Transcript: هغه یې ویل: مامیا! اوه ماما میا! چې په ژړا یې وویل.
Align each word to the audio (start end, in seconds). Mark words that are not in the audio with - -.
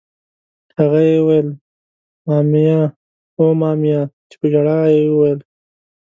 هغه 0.77 0.99
یې 1.09 1.19
ویل: 1.27 1.47
مامیا! 2.27 2.79
اوه 3.37 3.53
ماما 3.59 3.69
میا! 3.81 4.01
چې 4.29 4.35
په 4.39 4.45
ژړا 4.53 4.79
یې 4.93 5.01
وویل. 5.11 5.39